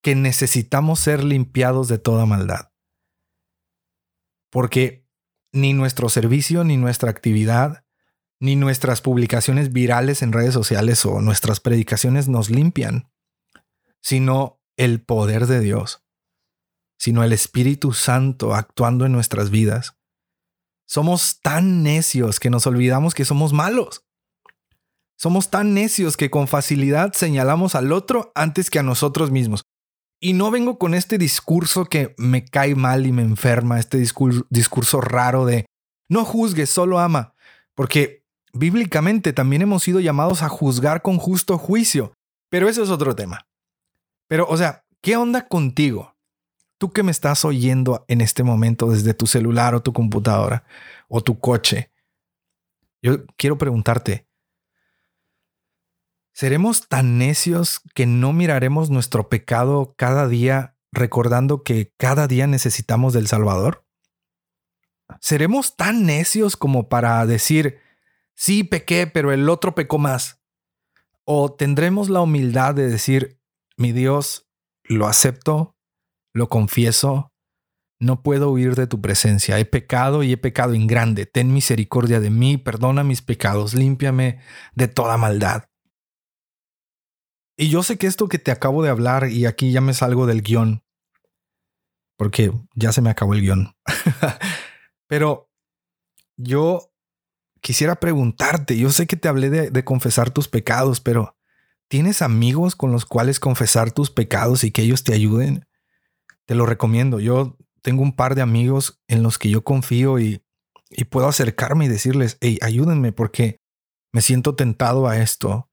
que 0.03 0.15
necesitamos 0.15 1.01
ser 1.01 1.25
limpiados 1.25 1.89
de 1.89 1.99
toda 1.99 2.27
maldad? 2.27 2.71
Porque 4.51 5.09
ni 5.53 5.73
nuestro 5.73 6.09
servicio 6.09 6.65
ni 6.65 6.77
nuestra 6.77 7.11
actividad 7.11 7.85
ni 8.41 8.57
nuestras 8.57 9.01
publicaciones 9.01 9.73
virales 9.73 10.21
en 10.21 10.33
redes 10.33 10.53
sociales 10.53 11.07
o 11.07 11.21
nuestras 11.21 11.61
predicaciones 11.61 12.29
nos 12.29 12.51
limpian, 12.51 13.11
sino 14.03 14.61
el 14.77 15.03
poder 15.03 15.47
de 15.47 15.61
Dios, 15.61 16.05
sino 16.99 17.25
el 17.25 17.33
Espíritu 17.33 17.93
Santo 17.93 18.55
actuando 18.55 19.07
en 19.07 19.13
nuestras 19.13 19.51
vidas. 19.51 19.97
Somos 20.87 21.41
tan 21.41 21.83
necios 21.83 22.39
que 22.39 22.51
nos 22.51 22.67
olvidamos 22.67 23.15
que 23.15 23.25
somos 23.25 23.55
malos. 23.55 24.05
Somos 25.17 25.51
tan 25.51 25.75
necios 25.75 26.17
que 26.17 26.31
con 26.31 26.49
facilidad 26.49 27.13
señalamos 27.13 27.75
al 27.75 27.93
otro 27.93 28.33
antes 28.35 28.71
que 28.71 28.79
a 28.79 28.83
nosotros 28.83 29.31
mismos. 29.31 29.65
Y 30.21 30.33
no 30.33 30.51
vengo 30.51 30.79
con 30.79 30.95
este 30.95 31.19
discurso 31.19 31.85
que 31.85 32.15
me 32.17 32.45
cae 32.45 32.75
mal 32.75 33.07
y 33.07 33.13
me 33.13 33.23
enferma, 33.23 33.79
este 33.79 33.99
discurso, 33.99 35.01
raro 35.01 35.45
de 35.45 35.67
no 36.09 36.25
juzgues, 36.25 36.71
solo 36.71 36.99
ama, 36.99 37.35
porque 37.75 38.25
bíblicamente 38.53 39.33
también 39.33 39.63
hemos 39.63 39.83
sido 39.83 40.01
llamados 40.01 40.43
a 40.43 40.49
juzgar 40.49 41.03
con 41.03 41.19
justo 41.19 41.59
juicio, 41.59 42.15
pero 42.49 42.69
eso 42.69 42.83
es 42.83 42.91
otro 42.91 43.15
tema. 43.15 43.47
Pero, 44.29 44.47
o 44.49 44.57
sea, 44.57 44.85
¿qué 45.01 45.17
onda 45.17 45.47
contigo? 45.47 46.15
Tú 46.79 46.91
que 46.91 47.03
me 47.03 47.11
estás 47.11 47.45
oyendo 47.45 48.05
en 48.09 48.21
este 48.21 48.43
momento 48.43 48.91
desde 48.91 49.15
tu 49.15 49.27
celular 49.27 49.75
o 49.75 49.83
tu 49.83 49.93
computadora 49.93 50.65
o 51.09 51.23
tu 51.23 51.39
coche, 51.39 51.91
yo 53.03 53.27
quiero 53.37 53.59
preguntarte, 53.59 54.27
¿Seremos 56.35 56.89
tan 56.89 57.17
necios 57.17 57.81
que 57.95 58.07
no 58.07 58.33
miraremos 58.33 58.91
nuestro 58.91 59.29
pecado 59.29 59.95
cada 59.97 60.27
día 60.27 60.77
recordando 60.91 61.63
que 61.63 61.95
cada 61.97 62.27
día 62.27 62.49
necesitamos 62.49 63.13
del 63.13 63.29
Salvador? 63.29 63.87
¿Seremos 65.21 65.77
tan 65.77 66.07
necios 66.07 66.57
como 66.57 66.89
para 66.89 67.25
decir, 67.25 67.79
sí 68.35 68.65
pequé, 68.65 69.07
pero 69.07 69.31
el 69.31 69.49
otro 69.49 69.77
pecó 69.77 69.99
más? 69.99 70.43
¿O 71.25 71.53
tendremos 71.53 72.09
la 72.09 72.21
humildad 72.21 72.75
de 72.75 72.89
decir, 72.89 73.41
mi 73.77 73.93
Dios, 73.93 74.49
lo 74.83 75.07
acepto, 75.07 75.77
lo 76.33 76.49
confieso, 76.49 77.33
no 78.01 78.25
puedo 78.25 78.51
huir 78.51 78.75
de 78.75 78.89
tu 78.89 79.01
presencia, 79.01 79.61
he 79.61 79.65
pecado 79.65 80.25
y 80.25 80.33
he 80.33 80.37
pecado 80.37 80.75
en 80.75 80.89
grande, 80.89 81.27
ten 81.27 81.55
misericordia 81.55 82.19
de 82.19 82.31
mí, 82.31 82.57
perdona 82.59 83.05
mis 83.05 83.23
pecados, 83.23 83.75
límpiame 83.75 84.41
de 84.75 84.89
toda 84.89 85.17
maldad? 85.17 85.67
Y 87.57 87.69
yo 87.69 87.83
sé 87.83 87.99
que 87.99 88.07
esto 88.07 88.29
que 88.29 88.39
te 88.39 88.51
acabo 88.51 88.83
de 88.83 88.91
hablar, 88.91 89.29
y 89.29 89.47
aquí 89.47 89.73
ya 89.73 89.81
me 89.81 89.95
salgo 89.95 90.27
del 90.27 90.43
guion, 90.43 90.83
porque 92.17 92.53
ya 92.75 92.93
se 92.93 93.01
me 93.01 93.11
acabó 93.11 93.35
el 93.35 93.43
guion, 93.43 93.77
pero 95.07 95.51
yo 96.37 96.95
quisiera 97.65 97.95
preguntarte, 97.97 98.77
yo 98.77 98.91
sé 98.91 99.07
que 99.07 99.17
te 99.17 99.27
hablé 99.27 99.49
de, 99.49 99.85
confesar 99.85 100.31
tus 100.31 100.49
pecados, 100.49 101.01
pero 101.01 101.37
¿tienes 101.89 102.21
amigos 102.21 102.77
con 102.77 102.93
los 102.93 103.07
cuales 103.07 103.41
confesar 103.41 103.91
tus 103.91 104.11
pecados 104.11 104.65
y 104.65 104.71
que 104.71 104.83
ellos 104.83 105.03
te 105.03 105.15
ayuden? 105.15 105.67
Te 106.45 106.55
lo 106.55 106.67
recomiendo. 106.67 107.21
Yo 107.21 107.57
tengo 107.81 108.03
un 108.03 108.15
par 108.15 108.35
de 108.35 108.43
amigos 108.43 109.03
en 109.09 109.23
los 109.23 109.39
que 109.39 109.49
yo 109.49 109.65
confío 109.65 110.19
y, 110.19 110.43
y 110.91 111.05
puedo 111.05 111.27
acercarme 111.27 111.87
y 111.87 111.89
decirles, 111.89 112.37
hey, 112.43 112.59
ayúdenme 112.61 113.13
porque 113.13 113.61
me 114.13 114.21
siento 114.21 114.55
tentado 114.55 115.09
a 115.09 115.19
esto. 115.19 115.71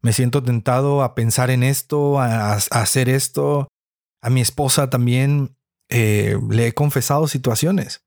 Me 0.00 0.12
siento 0.12 0.42
tentado 0.42 1.02
a 1.02 1.14
pensar 1.14 1.50
en 1.50 1.62
esto, 1.62 2.20
a, 2.20 2.54
hacer 2.54 3.08
esto. 3.08 3.68
A 4.22 4.30
mi 4.30 4.40
esposa 4.40 4.90
también 4.90 5.56
eh, 5.88 6.38
le 6.48 6.68
he 6.68 6.74
confesado 6.74 7.28
situaciones. 7.28 8.04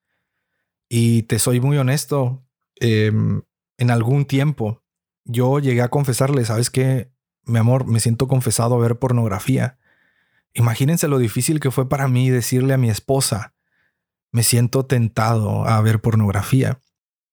Y 0.90 1.24
te 1.24 1.40
soy 1.40 1.60
muy 1.60 1.78
honesto, 1.78 2.44
Em, 2.80 3.44
en 3.78 3.92
algún 3.92 4.26
tiempo 4.26 4.84
yo 5.26 5.60
llegué 5.60 5.82
a 5.82 5.90
confesarle, 5.90 6.44
¿sabes 6.46 6.70
qué? 6.70 7.12
Mi 7.46 7.60
amor, 7.60 7.86
me 7.88 8.00
siento 8.00 8.28
confesado 8.28 8.76
a 8.76 8.80
ver 8.80 9.00
pornografía. 9.00 9.78
Imagínense 10.54 11.08
lo 11.08 11.18
difícil 11.18 11.60
que 11.60 11.72
fue 11.72 11.88
para 11.88 12.08
mí 12.08 12.30
decirle 12.30 12.74
a 12.74 12.78
mi 12.78 12.90
esposa, 12.90 13.54
me 14.32 14.44
siento 14.44 14.86
tentado 14.86 15.66
a 15.66 15.80
ver 15.82 16.02
pornografía, 16.02 16.80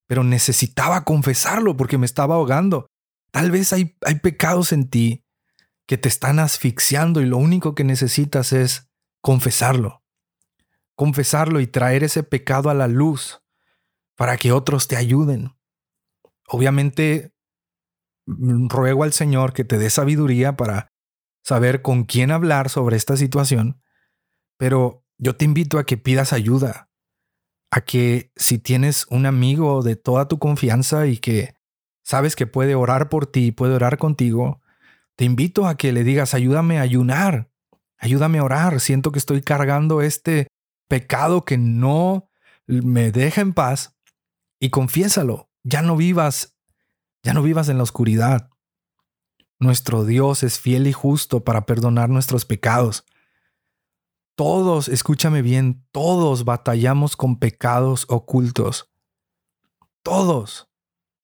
pero 0.07 0.23
necesitaba 0.23 1.05
confesarlo 1.05 1.77
porque 1.77 1.99
me 1.99 2.07
estaba 2.07 2.37
ahogando. 2.37 2.87
Tal 3.31 3.51
vez 3.51 3.73
hay, 3.73 3.97
hay 4.05 4.17
pecados 4.17 4.73
en 4.73 4.89
ti 4.89 5.25
que 5.87 5.99
te 5.99 6.09
están 6.09 6.39
asfixiando 6.39 7.21
y 7.21 7.27
lo 7.27 7.37
único 7.37 7.75
que 7.75 7.85
necesitas 7.85 8.53
es 8.53 8.91
confesarlo. 9.21 10.05
Confesarlo 10.95 11.61
y 11.61 11.67
traer 11.67 12.05
ese 12.05 12.23
pecado 12.23 12.71
a 12.71 12.75
la 12.75 12.89
luz 12.89 13.43
para 14.17 14.37
que 14.37 14.53
otros 14.53 14.87
te 14.87 14.97
ayuden. 14.97 15.57
Obviamente, 16.47 17.35
mm, 18.27 18.69
ruego 18.69 19.05
al 19.05 19.13
Señor 19.13 19.53
que 19.53 19.65
te 19.65 19.79
dé 19.79 19.91
sabiduría 19.91 20.57
para 20.57 20.93
saber 21.43 21.83
con 21.83 22.05
quién 22.05 22.31
hablar 22.31 22.69
sobre 22.69 22.97
esta 22.97 23.17
situación, 23.17 23.81
pero 24.59 25.05
yo 25.19 25.37
te 25.37 25.45
invito 25.45 25.79
a 25.79 25.85
que 25.85 25.97
pidas 25.97 26.33
ayuda, 26.33 26.91
a 27.71 27.81
que 27.81 28.31
si 28.37 28.59
tienes 28.59 29.07
un 29.11 29.27
amigo 29.27 29.83
de 29.83 29.97
toda 29.97 30.29
tu 30.29 30.39
confianza 30.39 31.07
y 31.07 31.19
que 31.19 31.55
sabes 32.03 32.37
que 32.37 32.47
puede 32.47 32.75
orar 32.75 33.09
por 33.09 33.27
ti, 33.27 33.53
puede 33.53 33.75
orar 33.75 33.99
contigo, 33.99 34.61
te 35.17 35.27
invito 35.27 35.67
a 35.67 35.77
que 35.77 35.93
le 35.93 36.03
digas, 36.03 36.33
ayúdame 36.33 36.79
a 36.79 36.83
ayunar, 36.83 37.51
ayúdame 37.99 38.39
a 38.39 38.45
orar, 38.45 38.81
siento 38.81 39.13
que 39.13 39.19
estoy 39.19 39.43
cargando 39.43 40.01
este 40.01 40.47
pecado 40.89 41.45
que 41.45 41.59
no 41.59 42.31
me 42.67 43.13
deja 43.13 43.43
en 43.43 43.53
paz 43.53 43.97
y 44.59 44.71
confiésalo. 44.71 45.51
Ya 45.63 45.83
no 45.83 45.97
vivas, 45.97 46.57
ya 47.23 47.35
no 47.35 47.43
vivas 47.43 47.69
en 47.69 47.77
la 47.77 47.83
oscuridad. 47.83 48.49
Nuestro 49.59 50.07
Dios 50.07 50.43
es 50.43 50.59
fiel 50.59 50.87
y 50.87 50.95
justo 50.95 51.45
para 51.45 51.67
perdonar 51.67 52.09
nuestros 52.09 52.47
pecados. 52.47 53.05
Todos, 54.37 54.89
escúchame 54.89 55.43
bien, 55.43 55.85
todos 55.93 56.47
batallamos 56.47 57.15
con 57.15 57.39
pecados 57.39 58.07
ocultos. 58.09 58.91
Todos. 60.03 60.70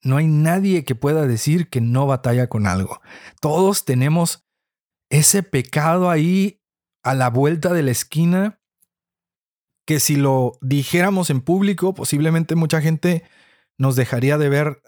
No 0.06 0.18
hay 0.18 0.28
nadie 0.28 0.84
que 0.84 0.94
pueda 0.94 1.26
decir 1.26 1.68
que 1.68 1.80
no 1.80 2.06
batalla 2.06 2.48
con 2.48 2.68
algo. 2.68 3.00
Todos 3.40 3.84
tenemos 3.84 4.46
ese 5.10 5.42
pecado 5.42 6.10
ahí 6.10 6.62
a 7.02 7.14
la 7.14 7.28
vuelta 7.28 7.72
de 7.72 7.82
la 7.82 7.90
esquina 7.90 8.60
que 9.84 9.98
si 9.98 10.14
lo 10.14 10.58
dijéramos 10.60 11.30
en 11.30 11.40
público, 11.40 11.92
posiblemente 11.92 12.54
mucha 12.54 12.80
gente 12.80 13.24
nos 13.78 13.96
dejaría 13.96 14.38
de 14.38 14.48
ver 14.48 14.80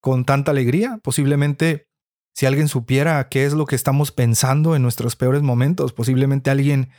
con 0.00 0.24
tanta 0.24 0.52
alegría. 0.52 1.00
Posiblemente 1.02 1.88
si 2.32 2.46
alguien 2.46 2.68
supiera 2.68 3.28
qué 3.28 3.44
es 3.46 3.52
lo 3.52 3.66
que 3.66 3.76
estamos 3.76 4.12
pensando 4.12 4.76
en 4.76 4.82
nuestros 4.82 5.16
peores 5.16 5.42
momentos, 5.42 5.92
posiblemente 5.92 6.50
alguien 6.50 6.90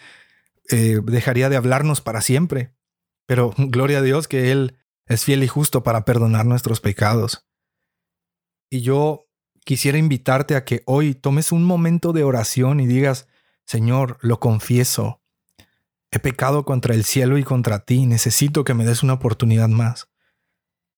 eh, 0.70 1.00
dejaría 1.02 1.48
de 1.48 1.56
hablarnos 1.56 2.02
para 2.02 2.20
siempre. 2.20 2.74
Pero 3.26 3.54
gloria 3.58 4.00
a 4.00 4.02
Dios 4.02 4.28
que 4.28 4.52
Él 4.52 4.81
es 5.06 5.24
fiel 5.24 5.44
y 5.44 5.48
justo 5.48 5.84
para 5.84 6.06
perdonar 6.06 6.46
nuestros 6.46 6.80
pecados. 6.80 7.48
Y 8.70 8.82
yo 8.82 9.28
quisiera 9.66 9.98
invitarte 9.98 10.56
a 10.56 10.66
que 10.66 10.84
hoy 10.86 11.14
tomes 11.14 11.52
un 11.52 11.64
momento 11.64 12.14
de 12.14 12.24
oración 12.24 12.80
y 12.80 12.88
digas, 12.88 13.28
Señor, 13.66 14.18
lo 14.22 14.40
confieso, 14.40 15.22
He 16.12 16.20
pecado 16.20 16.66
contra 16.66 16.94
el 16.94 17.06
cielo 17.06 17.38
y 17.38 17.44
contra 17.44 17.86
ti. 17.86 18.06
Necesito 18.06 18.66
que 18.66 18.74
me 18.74 18.86
des 18.86 19.02
una 19.02 19.14
oportunidad 19.14 19.70
más. 19.70 20.10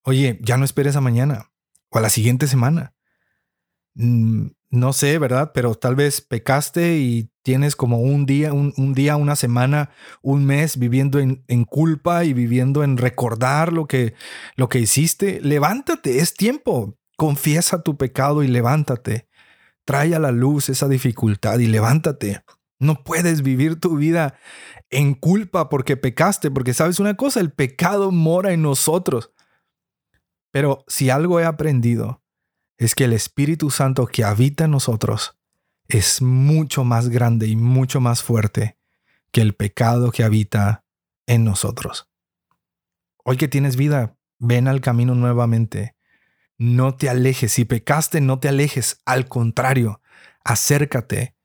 Oye, 0.02 0.40
ya 0.42 0.58
no 0.58 0.66
esperes 0.66 0.96
a 0.96 1.02
mañana 1.02 1.52
o 1.90 2.00
a 2.00 2.02
la 2.02 2.10
siguiente 2.10 2.48
semana. 2.48 2.96
No 4.74 4.92
sé, 4.92 5.20
¿verdad? 5.20 5.52
Pero 5.54 5.76
tal 5.76 5.94
vez 5.94 6.20
pecaste 6.22 6.98
y 6.98 7.30
tienes 7.44 7.76
como 7.76 8.00
un 8.00 8.26
día, 8.26 8.54
un, 8.54 8.94
día, 8.96 9.18
una 9.18 9.36
semana, 9.36 9.92
un 10.24 10.46
mes 10.46 10.80
viviendo 10.80 11.20
en, 11.20 11.44
en, 11.48 11.64
culpa 11.64 12.24
y 12.24 12.34
viviendo 12.34 12.84
en 12.84 12.98
recordar 12.98 13.72
lo 13.72 13.86
que, 13.86 14.16
lo 14.56 14.70
que 14.70 14.80
hiciste. 14.80 15.40
Levántate, 15.42 16.18
es 16.18 16.34
tiempo. 16.34 16.98
Confiesa 17.18 17.84
tu 17.84 17.98
pecado 17.98 18.42
y 18.42 18.48
levántate. 18.48 19.28
Trae 19.86 20.16
a 20.16 20.20
la 20.20 20.32
luz 20.32 20.70
esa 20.70 20.88
dificultad 20.88 21.60
y 21.60 21.68
levántate. 21.68 22.44
No 22.80 23.04
puedes 23.04 23.44
vivir 23.44 23.80
tu 23.80 23.98
vida 23.98 24.40
en 24.90 25.14
culpa 25.14 25.70
porque 25.70 25.98
pecaste, 25.98 26.50
porque 26.50 26.74
sabes 26.74 27.00
una 27.00 27.14
cosa, 27.14 27.42
el 27.42 27.52
pecado 27.52 28.10
mora 28.10 28.54
en 28.54 28.64
nosotros. 28.64 29.34
Pero 30.52 30.84
si 30.88 31.12
algo 31.12 31.40
he 31.40 31.46
aprendido, 31.46 32.23
es 32.78 32.96
que 32.96 33.06
el 33.06 33.14
Espíritu 33.14 33.70
Santo 33.70 34.08
que 34.08 34.24
habita 34.24 34.66
en 34.66 34.72
nosotros 34.72 35.38
es 35.88 36.22
mucho 36.22 36.84
más 36.84 37.10
grande 37.10 37.48
y 37.48 37.56
mucho 37.56 38.00
más 38.02 38.24
fuerte 38.24 38.78
que 39.32 39.42
el 39.42 39.54
pecado 39.54 40.12
que 40.12 40.24
habita 40.24 40.86
en 41.26 41.44
nosotros. 41.44 42.10
Hoy 43.24 43.38
que 43.38 43.48
tienes 43.48 43.76
vida, 43.76 44.18
ven 44.40 44.68
al 44.68 44.82
camino 44.82 45.16
nuevamente. 45.16 45.96
No 46.58 46.96
te 46.96 47.10
alejes. 47.10 47.54
Si 47.54 47.66
pecaste, 47.66 48.22
no 48.22 48.40
te 48.40 48.50
alejes. 48.50 49.02
Al 49.06 49.28
contrario, 49.28 50.02
acércate 50.44 51.36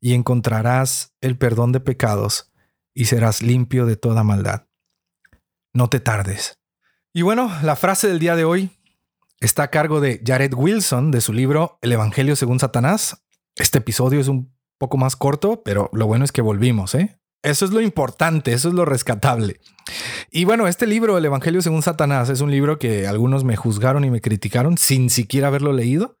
y 0.00 0.14
encontrarás 0.14 1.14
el 1.20 1.36
perdón 1.36 1.72
de 1.72 1.80
pecados 1.80 2.52
y 2.94 3.06
serás 3.06 3.42
limpio 3.42 3.86
de 3.86 3.96
toda 3.96 4.24
maldad. 4.24 4.66
No 5.72 5.88
te 5.88 6.00
tardes. 6.00 6.58
Y 7.12 7.22
bueno, 7.22 7.50
la 7.62 7.76
frase 7.76 8.08
del 8.08 8.18
día 8.18 8.36
de 8.36 8.44
hoy 8.44 8.70
está 9.40 9.64
a 9.64 9.70
cargo 9.70 10.00
de 10.00 10.22
Jared 10.24 10.54
Wilson 10.54 11.10
de 11.10 11.20
su 11.20 11.32
libro 11.32 11.78
El 11.82 11.92
Evangelio 11.92 12.36
según 12.36 12.60
Satanás. 12.60 13.24
Este 13.54 13.78
episodio 13.78 14.20
es 14.20 14.28
un 14.28 14.54
poco 14.78 14.96
más 14.96 15.16
corto, 15.16 15.62
pero 15.64 15.90
lo 15.92 16.06
bueno 16.06 16.24
es 16.24 16.32
que 16.32 16.42
volvimos, 16.42 16.94
¿eh? 16.94 17.18
Eso 17.42 17.64
es 17.64 17.70
lo 17.70 17.80
importante, 17.80 18.52
eso 18.52 18.68
es 18.68 18.74
lo 18.74 18.84
rescatable. 18.84 19.60
Y 20.30 20.44
bueno, 20.44 20.66
este 20.66 20.86
libro, 20.86 21.16
El 21.16 21.24
Evangelio 21.24 21.62
según 21.62 21.82
Satanás, 21.82 22.28
es 22.28 22.40
un 22.40 22.50
libro 22.50 22.78
que 22.78 23.06
algunos 23.06 23.44
me 23.44 23.56
juzgaron 23.56 24.04
y 24.04 24.10
me 24.10 24.20
criticaron 24.20 24.78
sin 24.78 25.10
siquiera 25.10 25.48
haberlo 25.48 25.72
leído 25.72 26.18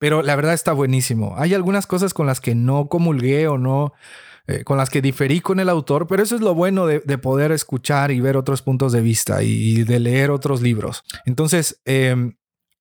pero 0.00 0.22
la 0.22 0.34
verdad 0.34 0.54
está 0.54 0.72
buenísimo. 0.72 1.34
Hay 1.36 1.52
algunas 1.52 1.86
cosas 1.86 2.14
con 2.14 2.26
las 2.26 2.40
que 2.40 2.54
no 2.54 2.88
comulgué 2.88 3.48
o 3.48 3.58
no, 3.58 3.92
eh, 4.46 4.64
con 4.64 4.78
las 4.78 4.88
que 4.88 5.02
diferí 5.02 5.40
con 5.40 5.60
el 5.60 5.68
autor, 5.68 6.06
pero 6.06 6.22
eso 6.22 6.34
es 6.34 6.40
lo 6.40 6.54
bueno 6.54 6.86
de, 6.86 7.00
poder 7.18 7.52
escuchar 7.52 8.10
y 8.10 8.18
ver 8.18 8.38
otros 8.38 8.62
puntos 8.62 8.92
de 8.92 9.02
vista 9.02 9.42
y, 9.42 9.84
de 9.84 10.00
leer 10.00 10.30
otros 10.30 10.62
libros. 10.62 11.04
Entonces, 11.26 11.82
em, 11.84 12.32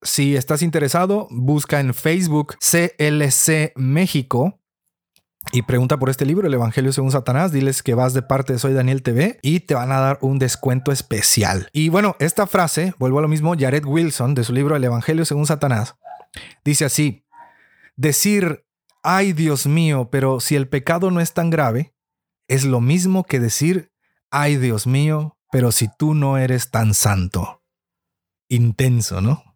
si 0.01 0.35
estás 0.35 0.61
interesado, 0.61 1.27
busca 1.29 1.79
en 1.79 1.93
Facebook 1.93 2.55
CLC 2.59 3.73
México 3.75 4.59
y 5.51 5.63
pregunta 5.63 5.97
por 5.97 6.09
este 6.09 6.25
libro, 6.25 6.47
El 6.47 6.53
Evangelio 6.53 6.93
según 6.93 7.11
Satanás. 7.11 7.51
Diles 7.51 7.81
que 7.81 7.95
vas 7.95 8.13
de 8.13 8.21
parte 8.21 8.53
de 8.53 8.59
Soy 8.59 8.73
Daniel 8.73 9.01
TV 9.01 9.39
y 9.41 9.61
te 9.61 9.73
van 9.73 9.91
a 9.91 9.99
dar 9.99 10.19
un 10.21 10.37
descuento 10.37 10.91
especial. 10.91 11.69
Y 11.73 11.89
bueno, 11.89 12.15
esta 12.19 12.45
frase, 12.45 12.93
vuelvo 12.99 13.19
a 13.19 13.21
lo 13.21 13.27
mismo, 13.27 13.55
Jared 13.57 13.85
Wilson, 13.85 14.35
de 14.35 14.43
su 14.43 14.53
libro 14.53 14.75
El 14.75 14.83
Evangelio 14.83 15.25
según 15.25 15.45
Satanás, 15.45 15.95
Dice 16.63 16.85
así, 16.85 17.25
Decir, 17.95 18.65
ay 19.01 19.33
Dios 19.33 19.65
mío, 19.65 20.09
pero 20.11 20.39
si 20.39 20.55
el 20.55 20.69
pecado 20.69 21.11
no 21.11 21.19
es 21.19 21.33
tan 21.33 21.49
grave, 21.49 21.93
es 22.47 22.63
lo 22.63 22.79
mismo 22.79 23.23
que 23.23 23.39
decir, 23.39 23.91
ay 24.29 24.57
Dios 24.57 24.87
mío, 24.87 25.37
pero 25.51 25.71
si 25.71 25.89
tú 25.97 26.13
no 26.13 26.37
eres 26.37 26.69
tan 26.69 26.93
santo. 26.93 27.63
Intenso, 28.47 29.21
¿no? 29.21 29.48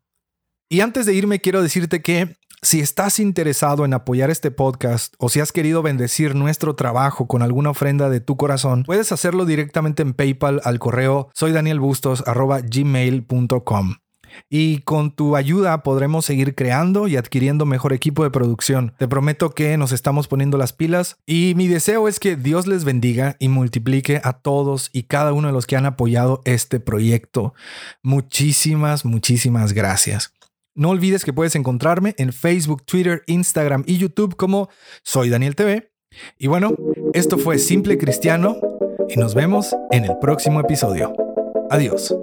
Y 0.73 0.81
antes 0.81 1.05
de 1.05 1.13
irme 1.13 1.39
quiero 1.39 1.61
decirte 1.61 2.01
que 2.01 2.35
si 2.63 2.79
estás 2.79 3.19
interesado 3.19 3.85
en 3.85 3.93
apoyar 3.93 4.31
este 4.31 4.49
podcast 4.49 5.13
o 5.19 5.29
si 5.29 5.39
has 5.39 5.51
querido 5.51 5.83
bendecir 5.83 6.33
nuestro 6.33 6.75
trabajo 6.75 7.27
con 7.27 7.43
alguna 7.43 7.69
ofrenda 7.69 8.09
de 8.09 8.21
tu 8.21 8.37
corazón, 8.37 8.81
puedes 8.83 9.11
hacerlo 9.11 9.45
directamente 9.45 10.01
en 10.01 10.15
PayPal 10.15 10.61
al 10.63 10.79
correo 10.79 11.29
soydanielbustos.gmail.com. 11.35 13.95
Y 14.49 14.79
con 14.79 15.11
tu 15.11 15.35
ayuda 15.35 15.83
podremos 15.83 16.25
seguir 16.25 16.55
creando 16.55 17.07
y 17.07 17.17
adquiriendo 17.17 17.67
mejor 17.67 17.93
equipo 17.93 18.23
de 18.23 18.31
producción. 18.31 18.95
Te 18.97 19.07
prometo 19.07 19.51
que 19.51 19.77
nos 19.77 19.91
estamos 19.91 20.27
poniendo 20.27 20.57
las 20.57 20.73
pilas 20.73 21.17
y 21.27 21.53
mi 21.55 21.67
deseo 21.67 22.07
es 22.07 22.19
que 22.19 22.35
Dios 22.35 22.65
les 22.65 22.83
bendiga 22.83 23.35
y 23.37 23.47
multiplique 23.47 24.21
a 24.23 24.33
todos 24.33 24.89
y 24.91 25.03
cada 25.03 25.33
uno 25.33 25.49
de 25.49 25.53
los 25.53 25.67
que 25.67 25.75
han 25.75 25.85
apoyado 25.85 26.41
este 26.45 26.79
proyecto. 26.79 27.53
Muchísimas, 28.01 29.05
muchísimas 29.05 29.73
gracias. 29.73 30.33
No 30.75 30.89
olvides 30.89 31.23
que 31.23 31.33
puedes 31.33 31.55
encontrarme 31.55 32.15
en 32.17 32.33
Facebook, 32.33 32.83
Twitter, 32.83 33.23
Instagram 33.27 33.83
y 33.85 33.97
YouTube 33.97 34.35
como 34.35 34.69
Soy 35.03 35.29
Daniel 35.29 35.55
TV. 35.55 35.91
Y 36.37 36.47
bueno, 36.47 36.75
esto 37.13 37.37
fue 37.37 37.59
Simple 37.59 37.97
Cristiano 37.97 38.57
y 39.07 39.17
nos 39.17 39.35
vemos 39.35 39.75
en 39.91 40.05
el 40.05 40.17
próximo 40.19 40.59
episodio. 40.59 41.13
Adiós. 41.69 42.15